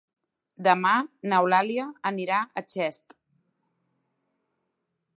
[0.67, 0.93] Demà
[1.33, 3.17] n'Eulàlia anirà a Xest.